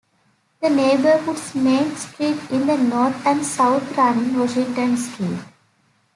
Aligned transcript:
The 0.63 0.69
neighborhood's 0.71 1.53
main 1.53 1.95
street 1.95 2.37
is 2.49 2.65
the 2.65 2.75
north- 2.75 3.23
and 3.23 3.45
south-running 3.45 4.35
Washington 4.35 4.97
Street. 4.97 5.37